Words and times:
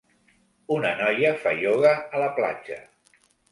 Una 0.75 0.93
noia 1.01 1.35
fa 1.45 1.53
ioga 1.65 1.93
a 2.01 2.25
la 2.25 2.33
platja. 2.41 2.83